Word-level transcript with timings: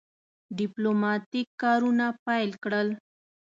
ډیپلوماټیک 0.57 1.47
کارونه 1.61 2.05
پیل 2.25 2.51
کړل. 2.63 2.87